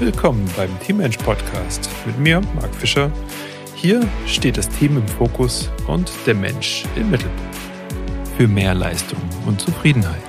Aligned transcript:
Willkommen 0.00 0.48
beim 0.56 0.70
Teammensch 0.78 1.16
Podcast 1.16 1.90
mit 2.06 2.16
mir, 2.20 2.40
Marc 2.54 2.72
Fischer. 2.72 3.10
Hier 3.74 4.06
steht 4.26 4.56
das 4.56 4.68
Team 4.68 4.96
im 4.96 5.08
Fokus 5.08 5.72
und 5.88 6.12
der 6.24 6.36
Mensch 6.36 6.84
im 6.94 7.10
Mittelpunkt. 7.10 7.56
Für 8.36 8.46
mehr 8.46 8.74
Leistung 8.74 9.18
und 9.44 9.60
Zufriedenheit. 9.60 10.22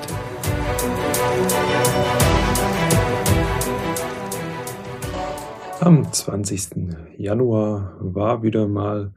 Am 5.82 6.12
20. 6.12 6.96
Januar 7.18 7.96
war 8.00 8.42
wieder 8.42 8.68
mal 8.68 9.14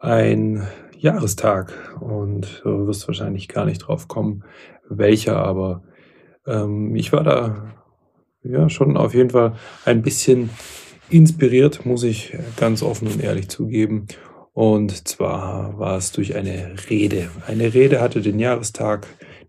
ein 0.00 0.66
Jahrestag 0.98 1.72
und 2.00 2.62
du 2.64 2.88
wirst 2.88 3.06
wahrscheinlich 3.06 3.46
gar 3.46 3.64
nicht 3.64 3.78
drauf 3.78 4.08
kommen, 4.08 4.42
welcher, 4.88 5.36
aber 5.36 5.84
ähm, 6.48 6.96
ich 6.96 7.12
war 7.12 7.22
da 7.22 7.74
ja 8.44 8.68
schon 8.68 8.96
auf 8.96 9.14
jeden 9.14 9.30
Fall 9.30 9.54
ein 9.84 10.02
bisschen 10.02 10.50
inspiriert, 11.10 11.84
muss 11.84 12.02
ich 12.02 12.36
ganz 12.56 12.82
offen 12.82 13.08
und 13.08 13.22
ehrlich 13.22 13.48
zugeben. 13.48 14.06
Und 14.52 15.08
zwar 15.08 15.78
war 15.78 15.96
es 15.96 16.12
durch 16.12 16.36
eine 16.36 16.76
Rede. 16.88 17.28
Eine 17.46 17.74
Rede 17.74 18.00
hatte 18.00 18.20
den 18.20 18.38
Jahrestag, 18.38 19.06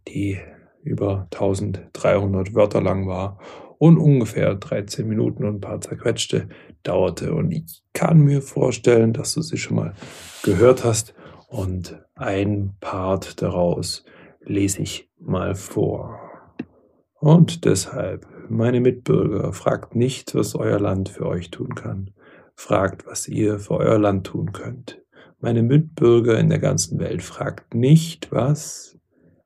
die 0.08 0.40
über 0.84 1.28
1300 1.32 2.54
Wörter 2.54 2.82
lang 2.82 3.08
war 3.08 3.40
und 3.78 3.98
ungefähr 3.98 4.56
13 4.56 5.08
Minuten 5.08 5.46
und 5.46 5.56
ein 5.56 5.62
paar 5.62 5.82
zerquetschte 5.82 6.50
dauerte. 6.84 7.34
Und 7.34 7.52
ich 7.52 7.84
kann 7.94 8.20
mir 8.20 8.42
vorstellen, 8.42 9.14
dass 9.14 9.34
du 9.34 9.42
sie 9.42 9.58
schon 9.58 9.78
mal 9.78 9.94
gehört 10.44 10.84
hast. 10.84 11.14
Und 11.48 12.04
ein 12.16 12.76
Part 12.80 13.42
daraus 13.42 14.06
lese 14.42 14.82
ich 14.82 15.10
mal 15.20 15.56
vor. 15.56 16.20
Und 17.20 17.66
deshalb, 17.66 18.28
meine 18.50 18.80
Mitbürger, 18.80 19.54
fragt 19.54 19.96
nicht, 19.96 20.36
was 20.36 20.56
euer 20.56 20.80
Land 20.80 21.10
für 21.10 21.26
euch 21.26 21.52
tun 21.52 21.76
kann. 21.76 22.12
Fragt, 22.56 23.06
was 23.06 23.28
ihr 23.28 23.60
für 23.60 23.76
euer 23.76 24.00
Land 24.00 24.28
tun 24.28 24.54
könnt. 24.54 25.02
Meine 25.40 25.64
Mitbürger 25.64 26.40
in 26.40 26.50
der 26.50 26.60
ganzen 26.60 27.00
Welt, 27.00 27.22
fragt 27.22 27.74
nicht, 27.74 28.32
was 28.32 28.98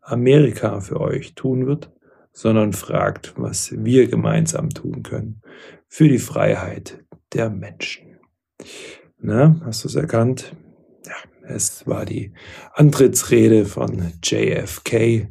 Amerika 0.02 0.80
für 0.80 1.02
euch 1.02 1.36
tun 1.36 1.68
wird, 1.68 1.92
sondern 2.32 2.74
fragt, 2.74 3.34
was 3.38 3.74
wir 3.84 4.08
gemeinsam 4.08 4.70
tun 4.70 5.04
können 5.04 5.42
für 5.88 6.08
die 6.08 6.20
Freiheit 6.20 7.04
der 7.34 7.50
Menschen. 7.50 8.18
Na, 9.20 9.60
hast 9.66 9.84
du 9.84 9.88
es 9.88 9.96
erkannt? 9.96 10.56
Ja, 11.06 11.16
es 11.48 11.86
war 11.88 12.06
die 12.06 12.34
Antrittsrede 12.74 13.66
von 13.66 14.14
JFK. 14.24 15.28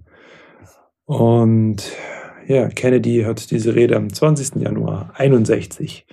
Und 1.04 1.90
ja, 2.48 2.68
Kennedy 2.68 3.22
hat 3.22 3.50
diese 3.50 3.74
Rede 3.74 3.94
am 3.96 4.12
20. 4.12 4.62
Januar 4.62 5.12
61 5.14 6.06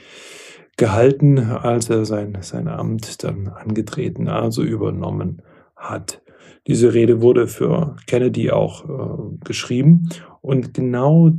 gehalten, 0.75 1.39
als 1.39 1.89
er 1.89 2.03
sein, 2.05 2.37
sein 2.41 2.67
Amt 2.67 3.23
dann 3.23 3.47
angetreten, 3.47 4.27
also 4.27 4.61
übernommen 4.61 5.41
hat. 5.77 6.21
Diese 6.67 6.93
Rede 6.93 7.21
wurde 7.21 7.47
für 7.47 7.95
Kennedy 8.05 8.51
auch 8.51 8.83
äh, 8.83 9.37
geschrieben 9.45 10.09
und 10.41 10.73
genau 10.73 11.31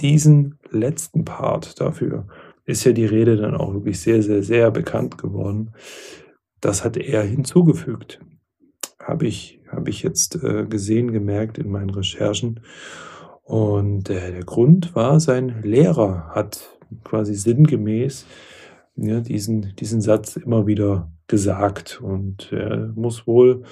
diesen 0.00 0.58
letzten 0.70 1.24
Part 1.24 1.80
dafür 1.80 2.26
ist 2.64 2.84
ja 2.84 2.92
die 2.92 3.06
Rede 3.06 3.36
dann 3.36 3.54
auch 3.54 3.72
wirklich 3.72 4.00
sehr, 4.00 4.22
sehr, 4.22 4.42
sehr 4.42 4.72
bekannt 4.72 5.16
geworden. 5.16 5.70
Das 6.60 6.82
hat 6.82 6.96
er 6.96 7.22
hinzugefügt. 7.22 8.20
Habe 8.98 9.26
ich, 9.26 9.60
habe 9.70 9.90
ich 9.90 10.02
jetzt 10.02 10.42
äh, 10.42 10.64
gesehen, 10.64 11.12
gemerkt 11.12 11.58
in 11.58 11.70
meinen 11.70 11.90
Recherchen. 11.90 12.60
Und 13.44 14.08
äh, 14.08 14.32
der 14.32 14.44
Grund 14.44 14.94
war, 14.94 15.20
sein 15.20 15.62
Lehrer 15.62 16.30
hat 16.34 16.78
quasi 17.04 17.34
sinngemäß 17.34 18.26
ja, 18.96 19.20
diesen, 19.20 19.74
diesen 19.76 20.00
Satz 20.00 20.36
immer 20.36 20.66
wieder 20.66 21.10
gesagt. 21.26 22.00
Und 22.00 22.52
er 22.52 22.92
muss 22.94 23.26
wohl 23.26 23.64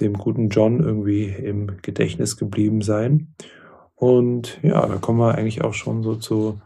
dem 0.00 0.14
guten 0.14 0.48
John 0.48 0.80
irgendwie 0.80 1.26
im 1.26 1.78
Gedächtnis 1.82 2.36
geblieben 2.36 2.82
sein. 2.82 3.34
Und 3.94 4.58
ja, 4.62 4.86
da 4.86 4.96
kommen 4.96 5.20
wir 5.20 5.34
eigentlich 5.34 5.62
auch 5.62 5.74
schon 5.74 6.02
so 6.02 6.16
zu, 6.16 6.60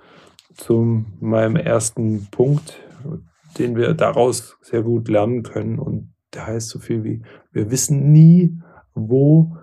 zu 0.55 1.05
meinem 1.21 1.57
ersten 1.57 2.29
Punkt, 2.31 2.81
den 3.59 3.77
wir 3.77 3.95
daraus 3.95 4.57
sehr 4.63 4.83
gut 4.83 5.09
lernen 5.09 5.43
können. 5.43 5.79
Und 5.79 6.15
der 6.35 6.47
heißt 6.47 6.69
so 6.69 6.79
viel 6.79 7.05
wie, 7.05 7.23
wir 7.53 7.71
wissen 7.71 8.13
nie, 8.13 8.59
wo 8.95 9.57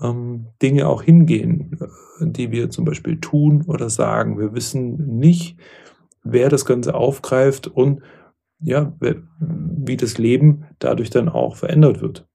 ähm, 0.00 0.46
Dinge 0.62 0.88
auch 0.88 1.02
hingehen, 1.02 1.78
die 2.20 2.50
wir 2.50 2.70
zum 2.70 2.84
Beispiel 2.84 3.20
tun 3.20 3.64
oder 3.66 3.90
sagen. 3.90 4.38
Wir 4.38 4.54
wissen 4.54 5.18
nicht, 5.18 5.58
wer 6.22 6.48
das 6.48 6.64
Ganze 6.64 6.94
aufgreift 6.94 7.66
und 7.68 8.02
ja, 8.60 8.96
wie 8.98 9.96
das 9.96 10.18
Leben 10.18 10.64
dadurch 10.78 11.10
dann 11.10 11.28
auch 11.28 11.56
verändert 11.56 12.00
wird. 12.00 12.26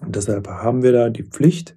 Und 0.00 0.16
deshalb 0.16 0.48
haben 0.48 0.82
wir 0.82 0.92
da 0.92 1.10
die 1.10 1.24
Pflicht, 1.24 1.76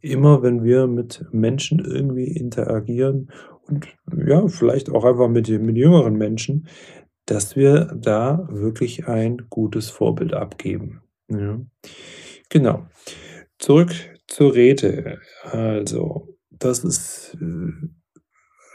immer 0.00 0.42
wenn 0.42 0.62
wir 0.62 0.86
mit 0.86 1.24
Menschen 1.32 1.80
irgendwie 1.80 2.26
interagieren 2.26 3.30
und 3.66 3.88
ja, 4.24 4.46
vielleicht 4.46 4.90
auch 4.90 5.04
einfach 5.04 5.28
mit, 5.28 5.48
mit 5.48 5.76
jüngeren 5.76 6.14
Menschen, 6.14 6.68
dass 7.24 7.56
wir 7.56 7.86
da 7.96 8.46
wirklich 8.50 9.08
ein 9.08 9.48
gutes 9.50 9.90
Vorbild 9.90 10.32
abgeben. 10.32 11.02
Ja. 11.28 11.60
Genau. 12.48 12.86
Zurück 13.58 14.15
zur 14.26 14.54
Rede. 14.54 15.20
Also, 15.44 16.36
das 16.50 16.84
ist 16.84 17.36
äh, 17.40 17.72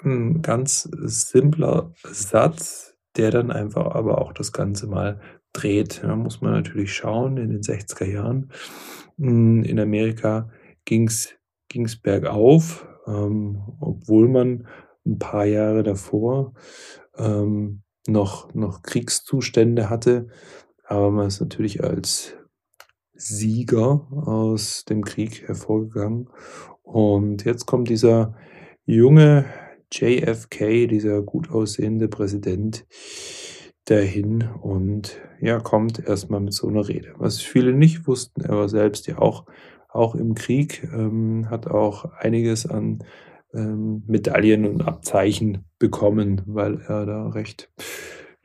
ein 0.03 0.41
ganz 0.41 0.89
simpler 1.03 1.93
Satz, 2.03 2.95
der 3.17 3.31
dann 3.31 3.51
einfach 3.51 3.93
aber 3.93 4.21
auch 4.21 4.33
das 4.33 4.51
Ganze 4.51 4.87
mal 4.87 5.19
dreht. 5.53 6.01
Da 6.03 6.15
muss 6.15 6.41
man 6.41 6.53
natürlich 6.53 6.93
schauen, 6.93 7.37
in 7.37 7.49
den 7.49 7.61
60er 7.61 8.05
Jahren 8.05 8.51
hm, 9.17 9.63
in 9.63 9.79
Amerika 9.79 10.49
ging 10.85 11.07
es 11.07 12.01
bergauf, 12.01 12.87
ähm, 13.07 13.61
obwohl 13.79 14.29
man 14.29 14.67
ein 15.05 15.19
paar 15.19 15.45
Jahre 15.45 15.83
davor 15.83 16.53
ähm, 17.17 17.83
noch, 18.07 18.53
noch 18.53 18.81
Kriegszustände 18.81 19.89
hatte, 19.89 20.27
aber 20.85 21.11
man 21.11 21.27
ist 21.27 21.39
natürlich 21.39 21.83
als 21.83 22.35
Sieger 23.21 24.07
aus 24.11 24.85
dem 24.85 25.03
Krieg 25.03 25.47
hervorgegangen. 25.47 26.29
Und 26.83 27.45
jetzt 27.45 27.65
kommt 27.65 27.89
dieser 27.89 28.35
junge 28.85 29.45
JFK, 29.91 30.87
dieser 30.87 31.21
gut 31.21 31.51
aussehende 31.51 32.07
Präsident, 32.07 32.85
dahin 33.85 34.47
und 34.61 35.19
ja, 35.39 35.59
kommt 35.59 35.99
erstmal 35.99 36.39
mit 36.39 36.53
so 36.53 36.67
einer 36.67 36.87
Rede. 36.87 37.13
Was 37.17 37.41
viele 37.41 37.73
nicht 37.73 38.07
wussten, 38.07 38.41
er 38.41 38.55
war 38.55 38.69
selbst 38.69 39.07
ja 39.07 39.17
auch, 39.17 39.45
auch 39.89 40.15
im 40.15 40.35
Krieg, 40.35 40.87
ähm, 40.93 41.49
hat 41.49 41.67
auch 41.67 42.05
einiges 42.13 42.65
an 42.65 43.03
ähm, 43.53 44.03
Medaillen 44.07 44.65
und 44.65 44.81
Abzeichen 44.87 45.65
bekommen, 45.79 46.41
weil 46.45 46.81
er 46.87 47.05
da 47.05 47.27
recht, 47.29 47.71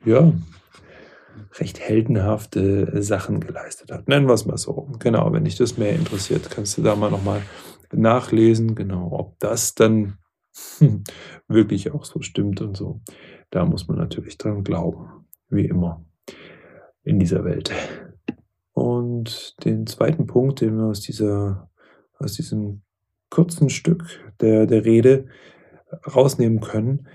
ja, 0.03 0.33
recht 1.53 1.79
heldenhafte 1.79 3.01
Sachen 3.01 3.39
geleistet 3.39 3.91
hat. 3.91 4.07
Nennen 4.07 4.27
wir 4.27 4.33
es 4.33 4.45
mal 4.45 4.57
so. 4.57 4.89
Genau, 4.99 5.31
wenn 5.33 5.45
dich 5.45 5.55
das 5.55 5.77
mehr 5.77 5.93
interessiert, 5.93 6.49
kannst 6.49 6.77
du 6.77 6.81
da 6.81 6.95
mal 6.95 7.11
nochmal 7.11 7.41
nachlesen, 7.91 8.75
genau, 8.75 9.11
ob 9.11 9.39
das 9.39 9.75
dann 9.75 10.17
wirklich 11.47 11.91
auch 11.91 12.05
so 12.05 12.21
stimmt 12.21 12.61
und 12.61 12.75
so. 12.75 13.01
Da 13.49 13.65
muss 13.65 13.87
man 13.87 13.97
natürlich 13.97 14.37
dran 14.37 14.63
glauben, 14.63 15.25
wie 15.49 15.65
immer 15.65 16.05
in 17.03 17.19
dieser 17.19 17.45
Welt. 17.45 17.71
Und 18.73 19.55
den 19.63 19.87
zweiten 19.87 20.27
Punkt, 20.27 20.61
den 20.61 20.77
wir 20.77 20.85
aus 20.85 20.99
dieser, 20.99 21.69
aus 22.19 22.33
diesem 22.33 22.81
kurzen 23.29 23.69
Stück 23.69 24.03
der, 24.41 24.67
der 24.67 24.85
Rede 24.85 25.27
rausnehmen 26.13 26.59
können, 26.59 27.07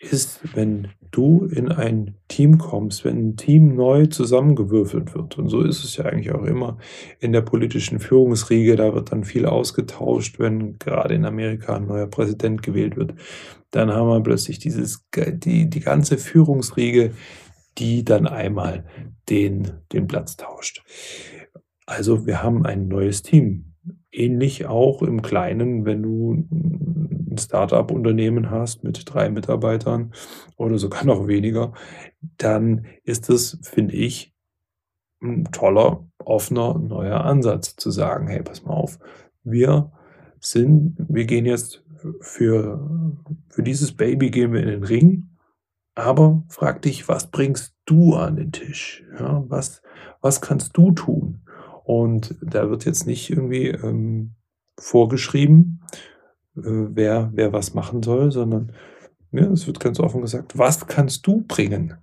ist, 0.00 0.40
wenn 0.54 0.88
du 1.10 1.44
in 1.44 1.70
ein 1.70 2.16
Team 2.28 2.56
kommst, 2.56 3.04
wenn 3.04 3.18
ein 3.18 3.36
Team 3.36 3.74
neu 3.76 4.06
zusammengewürfelt 4.06 5.14
wird. 5.14 5.36
Und 5.36 5.48
so 5.48 5.60
ist 5.62 5.84
es 5.84 5.96
ja 5.98 6.06
eigentlich 6.06 6.32
auch 6.32 6.44
immer 6.44 6.78
in 7.18 7.32
der 7.32 7.42
politischen 7.42 8.00
Führungsriege. 8.00 8.76
Da 8.76 8.94
wird 8.94 9.12
dann 9.12 9.24
viel 9.24 9.44
ausgetauscht, 9.44 10.38
wenn 10.38 10.78
gerade 10.78 11.14
in 11.14 11.26
Amerika 11.26 11.76
ein 11.76 11.86
neuer 11.86 12.06
Präsident 12.06 12.62
gewählt 12.62 12.96
wird. 12.96 13.14
Dann 13.70 13.90
haben 13.92 14.08
wir 14.08 14.20
plötzlich 14.22 14.58
dieses, 14.58 15.06
die, 15.14 15.68
die 15.68 15.80
ganze 15.80 16.16
Führungsriege, 16.16 17.12
die 17.76 18.04
dann 18.04 18.26
einmal 18.26 18.86
den, 19.28 19.72
den 19.92 20.06
Platz 20.06 20.36
tauscht. 20.36 20.82
Also 21.84 22.26
wir 22.26 22.42
haben 22.42 22.64
ein 22.64 22.88
neues 22.88 23.22
Team. 23.22 23.69
Ähnlich 24.12 24.66
auch 24.66 25.02
im 25.02 25.22
Kleinen, 25.22 25.84
wenn 25.84 26.02
du 26.02 26.32
ein 27.30 27.38
Startup-Unternehmen 27.38 28.50
hast 28.50 28.82
mit 28.84 29.02
drei 29.12 29.30
Mitarbeitern 29.30 30.12
oder 30.56 30.78
sogar 30.78 31.04
noch 31.06 31.28
weniger, 31.28 31.72
dann 32.36 32.86
ist 33.04 33.28
das, 33.28 33.58
finde 33.62 33.94
ich, 33.94 34.34
ein 35.22 35.44
toller, 35.52 36.06
offener, 36.24 36.78
neuer 36.78 37.24
Ansatz 37.24 37.76
zu 37.76 37.90
sagen, 37.90 38.28
hey, 38.28 38.42
pass 38.42 38.64
mal 38.64 38.72
auf, 38.72 38.98
wir 39.44 39.92
sind, 40.40 40.96
wir 41.08 41.26
gehen 41.26 41.44
jetzt 41.44 41.84
für, 42.20 43.16
für 43.48 43.62
dieses 43.62 43.92
Baby 43.92 44.30
gehen 44.30 44.52
wir 44.52 44.60
in 44.60 44.68
den 44.68 44.84
Ring 44.84 45.30
Aber 45.94 46.44
frag 46.48 46.82
dich, 46.82 47.08
was 47.08 47.30
bringst 47.30 47.74
du 47.84 48.14
an 48.14 48.36
den 48.36 48.52
Tisch? 48.52 49.04
Ja, 49.18 49.44
was, 49.48 49.82
was 50.20 50.40
kannst 50.40 50.76
du 50.76 50.92
tun? 50.92 51.42
Und 51.84 52.36
da 52.42 52.70
wird 52.70 52.84
jetzt 52.84 53.06
nicht 53.06 53.30
irgendwie 53.30 53.68
ähm, 53.68 54.34
vorgeschrieben, 54.78 55.82
äh, 56.56 56.62
wer, 56.64 57.30
wer 57.34 57.52
was 57.52 57.74
machen 57.74 58.02
soll, 58.02 58.30
sondern 58.32 58.72
ja, 59.32 59.46
es 59.46 59.66
wird 59.66 59.80
ganz 59.80 60.00
offen 60.00 60.22
gesagt, 60.22 60.58
was 60.58 60.86
kannst 60.86 61.26
du 61.26 61.42
bringen? 61.46 61.94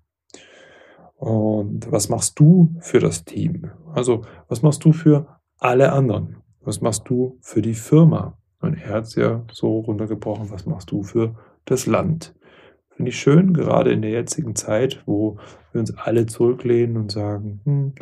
Und 1.15 1.91
was 1.91 2.09
machst 2.09 2.39
du 2.39 2.75
für 2.79 3.00
das 3.00 3.25
Team? 3.25 3.71
Also, 3.94 4.21
was 4.47 4.62
machst 4.62 4.85
du 4.85 4.94
für 4.94 5.39
alle 5.57 5.91
anderen? 5.91 6.38
Was 6.62 6.81
machst 6.81 7.09
du 7.09 7.38
für 7.41 7.62
die 7.62 7.74
Firma? 7.74 8.38
Und 8.59 8.75
er 8.75 8.95
hat 8.95 9.06
es 9.06 9.15
ja 9.15 9.44
so 9.51 9.79
runtergebrochen, 9.79 10.51
was 10.51 10.65
machst 10.65 10.91
du 10.91 11.03
für 11.03 11.35
das 11.65 11.85
Land? 11.85 12.35
Finde 12.95 13.09
ich 13.09 13.19
schön, 13.19 13.53
gerade 13.53 13.91
in 13.91 14.01
der 14.01 14.12
jetzigen 14.12 14.56
Zeit, 14.56 15.03
wo 15.06 15.38
wir 15.71 15.79
uns 15.79 15.95
alle 15.97 16.25
zurücklehnen 16.25 16.97
und 16.97 17.12
sagen, 17.12 17.62
hm, 17.63 17.94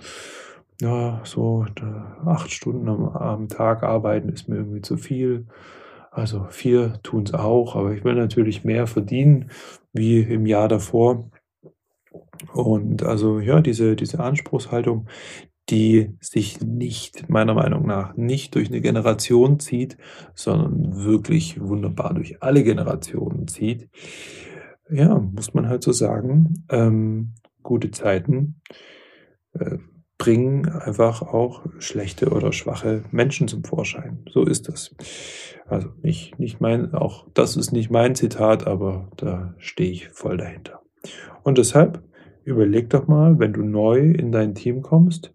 ja, 0.81 1.22
so 1.24 1.66
acht 2.25 2.51
Stunden 2.51 2.89
am, 2.89 3.06
am, 3.10 3.48
Tag 3.48 3.83
arbeiten 3.83 4.30
ist 4.30 4.50
mir 4.50 4.57
irgendwie 4.57 4.81
zu 4.81 4.98
viel. 4.98 5.48
Also 6.12 6.48
vier 6.50 7.00
tun 7.04 7.24
es 7.24 7.33
auch, 7.33 7.75
aber 7.75 7.94
ich 7.94 8.04
will 8.04 8.16
natürlich 8.16 8.63
mehr 8.63 8.88
verdienen 8.88 9.51
wie 9.94 10.22
im 10.22 10.45
Jahr 10.45 10.68
davor. 10.68 11.30
Und 12.54 13.04
also 13.04 13.39
ja, 13.39 13.62
diese, 13.62 13.95
diese 13.95 14.19
Anspruchshaltung, 14.19 15.07
die 15.69 16.16
sich 16.19 16.62
nicht, 16.62 17.27
meiner 17.30 17.54
Meinung 17.54 17.88
nach, 17.88 18.16
nicht 18.16 18.56
durch 18.56 18.69
eine 18.69 18.81
Generation 18.81 19.60
zieht, 19.60 19.98
sondern 20.36 21.04
wirklich 21.04 21.60
wunderbar 21.60 22.13
durch 22.13 22.42
alle 22.44 22.63
Generationen 22.63 23.48
zieht. 23.48 23.89
Ja, 24.89 25.18
muss 25.18 25.54
man 25.54 25.68
halt 25.68 25.83
so 25.83 25.92
sagen, 25.92 26.66
ähm, 26.69 27.33
gute 27.63 27.89
Zeiten 27.89 28.62
äh, 29.54 29.77
bringen 30.18 30.70
einfach 30.70 31.22
auch 31.22 31.64
schlechte 31.80 32.30
oder 32.30 32.54
schwache 32.54 33.04
Menschen 33.12 33.48
zum 33.48 33.64
Vorschein. 33.64 34.20
So 34.32 34.44
ist 34.44 34.70
das. 34.70 34.96
Also 35.68 35.90
nicht, 36.02 36.40
nicht 36.40 36.62
mein, 36.62 36.94
auch 36.94 37.26
das 37.34 37.58
ist 37.58 37.72
nicht 37.72 37.90
mein 37.90 38.16
Zitat, 38.16 38.66
aber 38.66 39.10
da 39.18 39.56
stehe 39.58 39.92
ich 39.92 40.10
voll 40.10 40.38
dahinter. 40.38 40.82
Und 41.44 41.58
deshalb 41.58 42.02
überleg 42.44 42.90
doch 42.90 43.08
mal, 43.08 43.40
wenn 43.40 43.54
du 43.54 43.64
neu 43.64 44.00
in 44.00 44.32
dein 44.32 44.56
Team 44.56 44.82
kommst, 44.82 45.34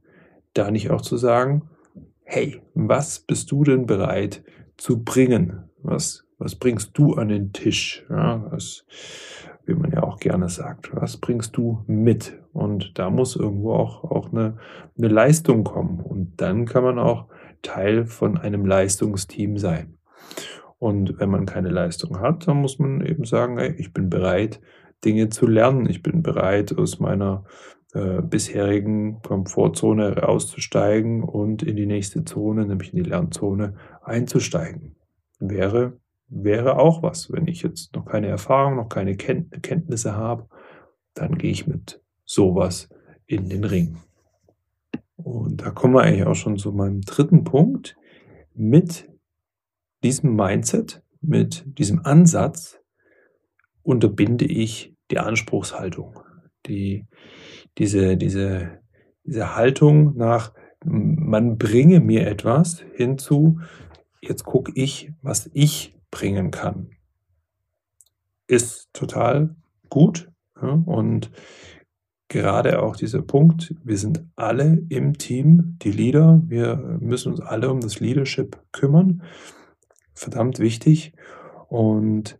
da 0.55 0.71
nicht 0.71 0.91
auch 0.91 1.03
zu 1.03 1.17
sagen, 1.17 1.69
hey, 2.23 2.63
was 2.75 3.19
bist 3.21 3.51
du 3.51 3.65
denn 3.65 3.87
bereit 3.87 4.43
zu 4.77 5.03
bringen? 5.03 5.65
Was, 5.83 6.25
was 6.39 6.55
bringst 6.55 6.97
du 6.97 7.15
an 7.15 7.29
den 7.29 7.53
Tisch? 7.53 8.07
Ja, 8.09 8.47
was, 8.51 8.85
wie 9.67 9.75
man 9.75 9.93
ja 9.93 10.03
auch 10.03 10.19
gerne 10.19 10.49
sagt, 10.49 10.95
was 10.95 11.17
bringst 11.17 11.57
du 11.57 11.85
mit? 11.87 12.39
Und 12.53 12.99
da 12.99 13.11
muss 13.11 13.37
irgendwo 13.37 13.75
auch, 13.75 14.05
auch 14.05 14.33
eine, 14.33 14.59
eine 14.99 15.09
Leistung 15.09 15.65
kommen. 15.65 16.01
Und 16.01 16.41
dann 16.41 16.67
kann 16.67 16.85
man 16.85 16.99
auch 16.99 17.27
Teil 17.63 18.07
von 18.07 18.39
einem 18.39 18.67
Leistungsteam 18.67 19.59
sein. 19.59 19.99
Und 20.79 21.21
wenn 21.21 21.31
man 21.31 21.47
keine 21.47 21.69
Leistung 21.69 22.21
hat, 22.21 22.49
dann 22.49 22.57
muss 22.57 22.79
man 22.79 23.05
eben 23.05 23.25
sagen, 23.25 23.59
ey, 23.59 23.75
ich 23.77 23.93
bin 23.93 24.09
bereit, 24.09 24.61
Dinge 25.05 25.29
zu 25.29 25.47
lernen. 25.47 25.89
Ich 25.89 26.03
bin 26.03 26.23
bereit, 26.23 26.77
aus 26.77 26.99
meiner 26.99 27.45
äh, 27.93 28.23
bisherigen 28.23 29.21
Komfortzone 29.23 30.17
rauszusteigen 30.17 31.23
und 31.23 31.63
in 31.63 31.77
die 31.77 31.87
nächste 31.87 32.25
Zone, 32.25 32.67
nämlich 32.67 32.95
in 32.95 33.03
die 33.03 33.09
Lernzone, 33.09 33.75
einzusteigen. 34.03 34.97
Wäre, 35.39 35.99
wäre 36.31 36.79
auch 36.79 37.03
was. 37.03 37.31
Wenn 37.33 37.47
ich 37.47 37.63
jetzt 37.63 37.95
noch 37.95 38.07
keine 38.07 38.29
Erfahrung, 38.29 38.77
noch 38.77 38.89
keine 38.89 39.17
Kenntnisse 39.17 40.17
habe, 40.17 40.49
dann 41.15 41.37
gehe 41.37 41.51
ich 41.51 41.67
mit 41.67 42.01
sowas 42.25 42.89
in 43.27 43.49
den 43.49 43.65
Ring. 43.65 43.99
Und 45.17 45.63
da 45.63 45.71
kommen 45.71 45.95
wir 45.95 46.03
eigentlich 46.03 46.27
auch 46.27 46.35
schon 46.35 46.57
zu 46.57 46.73
meinem 46.73 47.03
dritten 47.03 47.45
Punkt. 47.45 47.97
Mit 48.55 49.09
diesem 50.03 50.35
Mindset, 50.35 51.03
mit 51.21 51.65
diesem 51.79 52.05
Ansatz 52.05 52.81
unterbinde 53.83 54.47
ich 54.47 54.95
die 55.11 55.19
Anspruchshaltung, 55.19 56.21
die, 56.67 57.07
diese, 57.79 58.17
diese, 58.17 58.81
diese 59.25 59.57
Haltung 59.57 60.17
nach, 60.17 60.55
man 60.85 61.59
bringe 61.59 62.01
mir 62.01 62.27
etwas 62.27 62.83
hinzu, 62.95 63.61
jetzt 64.23 64.45
gucke 64.45 64.73
ich, 64.75 65.13
was 65.23 65.51
ich 65.53 66.00
bringen 66.11 66.51
kann. 66.51 66.91
Ist 68.47 68.89
total 68.93 69.55
gut. 69.89 70.31
Ja, 70.61 70.83
und 70.85 71.31
gerade 72.29 72.83
auch 72.83 72.97
dieser 72.97 73.23
Punkt, 73.23 73.75
wir 73.85 73.97
sind 73.97 74.25
alle 74.37 74.83
im 74.89 75.19
Team, 75.19 75.77
die 75.83 75.91
Leader, 75.91 76.43
wir 76.47 76.77
müssen 77.01 77.33
uns 77.33 77.41
alle 77.41 77.71
um 77.71 77.81
das 77.81 78.01
Leadership 78.01 78.61
kümmern. 78.73 79.23
Verdammt 80.15 80.59
wichtig. 80.59 81.13
Und 81.69 82.39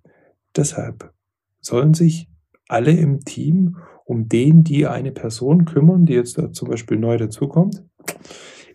deshalb 0.57 1.13
sollen 1.61 1.95
sich 1.95 2.29
alle 2.69 2.93
im 2.93 3.21
Team 3.21 3.77
um 4.05 4.29
den, 4.29 4.65
die 4.65 4.87
eine 4.87 5.13
Person 5.13 5.65
kümmern, 5.65 6.07
die 6.07 6.15
jetzt 6.15 6.37
da 6.37 6.53
zum 6.53 6.69
Beispiel 6.69 6.99
neu 6.99 7.17
dazukommt? 7.17 7.85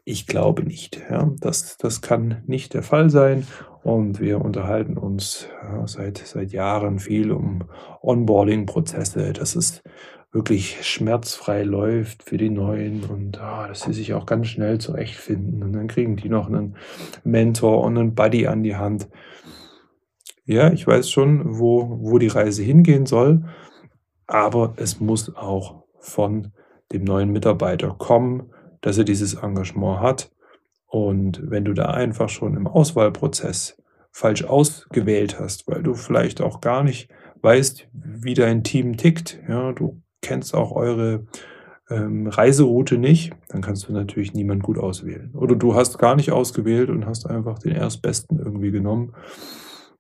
Ich 0.06 0.28
glaube 0.28 0.64
nicht. 0.64 1.02
Ja. 1.10 1.32
Das, 1.40 1.78
das 1.78 2.02
kann 2.02 2.44
nicht 2.46 2.76
der 2.76 2.84
Fall 2.84 3.10
sein. 3.10 3.46
Und 3.84 4.20
wir 4.20 4.40
unterhalten 4.42 4.98
uns 4.98 5.48
ja, 5.64 5.88
seit, 5.88 6.20
seit 6.20 6.52
Jahren 6.52 7.00
viel 7.00 7.32
um 7.32 7.66
Onboarding-Prozesse, 8.02 9.34
dass 9.34 9.56
es 9.56 9.84
wirklich 10.32 10.86
schmerzfrei 10.86 11.64
läuft 11.64 12.24
für 12.24 12.38
die 12.38 12.50
Neuen 12.50 13.04
und 13.04 13.40
ah, 13.42 13.68
dass 13.68 13.82
sie 13.82 13.94
sich 13.94 14.14
auch 14.14 14.26
ganz 14.26 14.48
schnell 14.48 14.80
zurechtfinden. 14.80 15.64
Und 15.64 15.74
dann 15.74 15.88
kriegen 15.88 16.18
die 16.18 16.30
noch 16.30 16.48
einen 16.48 16.76
Mentor 17.24 17.84
und 17.84 17.98
einen 17.98 18.16
Buddy 18.16 18.46
an 18.46 18.62
die 18.62 18.76
Hand. 18.76 19.08
Ja, 20.46 20.72
ich 20.72 20.86
weiß 20.86 21.10
schon, 21.10 21.58
wo, 21.58 21.98
wo 22.02 22.20
die 22.20 22.28
Reise 22.28 22.62
hingehen 22.62 23.08
soll, 23.08 23.46
aber 24.28 24.74
es 24.76 25.00
muss 25.00 25.36
auch 25.36 25.84
von 26.00 26.52
dem 26.92 27.04
neuen 27.04 27.32
Mitarbeiter 27.32 27.96
kommen, 27.98 28.52
dass 28.82 28.98
er 28.98 29.04
dieses 29.04 29.36
Engagement 29.36 30.00
hat. 30.00 30.32
Und 30.88 31.42
wenn 31.50 31.66
du 31.66 31.74
da 31.74 31.88
einfach 31.88 32.30
schon 32.30 32.56
im 32.56 32.68
Auswahlprozess 32.68 33.82
falsch 34.12 34.46
ausgewählt 34.46 35.40
hast, 35.40 35.68
weil 35.68 35.84
du 35.84 35.94
vielleicht 35.94 36.42
auch 36.42 36.62
gar 36.62 36.84
nicht 36.84 37.10
weißt, 37.42 37.88
wie 37.92 38.34
dein 38.34 38.64
Team 38.64 38.98
tickt, 38.98 39.40
ja, 39.48 39.74
du 39.74 40.02
kennst 40.22 40.56
auch 40.56 40.72
eure 40.72 41.26
ähm, 41.90 42.28
Reiseroute 42.28 42.98
nicht, 42.98 43.34
dann 43.50 43.62
kannst 43.62 43.88
du 43.88 43.94
natürlich 43.94 44.34
niemand 44.34 44.64
gut 44.64 44.78
auswählen. 44.78 45.32
Oder 45.34 45.56
du 45.56 45.76
hast 45.76 46.00
gar 46.00 46.16
nicht 46.16 46.32
ausgewählt 46.32 46.90
und 46.90 47.06
hast 47.06 47.30
einfach 47.30 47.60
den 47.60 47.74
Erstbesten 47.74 48.40
irgendwie 48.40 48.72
genommen 48.72 49.14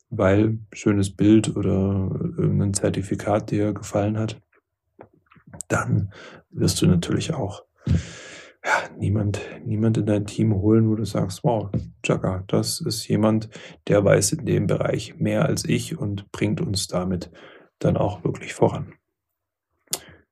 weil 0.09 0.59
schönes 0.73 1.15
Bild 1.15 1.55
oder 1.55 2.09
irgendein 2.37 2.73
Zertifikat 2.73 3.51
dir 3.51 3.73
gefallen 3.73 4.17
hat, 4.17 4.39
dann 5.67 6.11
wirst 6.51 6.81
du 6.81 6.87
natürlich 6.87 7.33
auch 7.33 7.63
ja, 8.65 8.89
niemand, 8.97 9.39
niemand 9.63 9.97
in 9.97 10.07
dein 10.07 10.25
Team 10.25 10.53
holen, 10.55 10.89
wo 10.89 10.95
du 10.95 11.05
sagst, 11.05 11.43
wow, 11.43 11.69
Chaka, 12.01 12.43
das 12.47 12.81
ist 12.81 13.07
jemand, 13.07 13.49
der 13.87 14.03
weiß 14.03 14.33
in 14.33 14.45
dem 14.45 14.65
Bereich 14.65 15.19
mehr 15.19 15.45
als 15.45 15.65
ich 15.65 15.97
und 15.97 16.31
bringt 16.31 16.61
uns 16.61 16.87
damit 16.87 17.31
dann 17.77 17.95
auch 17.95 18.23
wirklich 18.23 18.55
voran. 18.55 18.93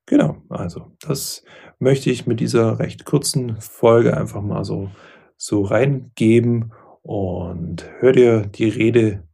Genau, 0.07 0.41
also 0.49 0.91
das 0.99 1.43
möchte 1.77 2.09
ich 2.09 2.25
mit 2.25 2.39
dieser 2.39 2.79
recht 2.79 3.05
kurzen 3.05 3.61
Folge 3.61 4.17
einfach 4.17 4.41
mal 4.41 4.65
so, 4.65 4.89
so 5.37 5.61
reingeben 5.61 6.73
und 7.03 7.87
hör 7.99 8.13
dir 8.13 8.41
die 8.47 8.67
Rede 8.67 9.27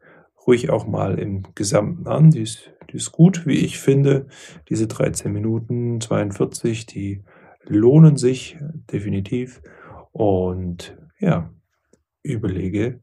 ruhig 0.45 0.69
auch 0.69 0.85
mal 0.85 1.17
im 1.19 1.43
Gesamten 1.55 2.07
an. 2.07 2.31
Die 2.31 2.41
ist, 2.41 2.71
die 2.91 2.97
ist 2.97 3.11
gut, 3.11 3.47
wie 3.47 3.59
ich 3.59 3.79
finde. 3.79 4.27
Diese 4.67 4.87
13 4.87 5.31
Minuten 5.31 6.01
42, 6.01 6.85
die 6.85 7.23
lohnen 7.63 8.17
sich 8.17 8.57
definitiv. 8.91 9.61
Und 10.11 10.97
ja, 11.19 11.53
überlege 12.23 13.01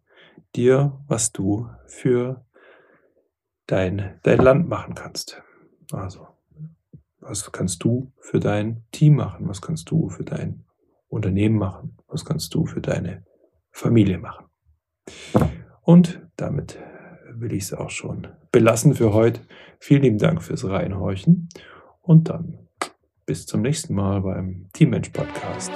dir, 0.54 0.98
was 1.06 1.32
du 1.32 1.68
für 1.86 2.44
dein, 3.66 4.18
dein 4.22 4.38
Land 4.38 4.68
machen 4.68 4.94
kannst. 4.94 5.42
Also, 5.92 6.26
was 7.20 7.50
kannst 7.52 7.82
du 7.84 8.12
für 8.18 8.40
dein 8.40 8.84
Team 8.92 9.16
machen? 9.16 9.48
Was 9.48 9.60
kannst 9.60 9.90
du 9.90 10.08
für 10.08 10.24
dein 10.24 10.64
Unternehmen 11.08 11.58
machen? 11.58 11.96
Was 12.08 12.24
kannst 12.24 12.54
du 12.54 12.66
für 12.66 12.80
deine 12.80 13.24
Familie 13.70 14.18
machen? 14.18 14.46
Und 15.82 16.20
damit 16.36 16.78
will 17.32 17.52
ich 17.52 17.64
es 17.64 17.74
auch 17.74 17.90
schon 17.90 18.28
belassen 18.52 18.94
für 18.94 19.12
heute. 19.12 19.40
Vielen 19.78 20.02
lieben 20.02 20.18
Dank 20.18 20.42
fürs 20.42 20.64
Reinhorchen 20.66 21.48
und 22.00 22.28
dann 22.28 22.65
bis 23.26 23.44
zum 23.44 23.62
nächsten 23.62 23.94
Mal 23.94 24.20
beim 24.20 24.66
Teammensch 24.72 25.10
Podcast. 25.10 25.72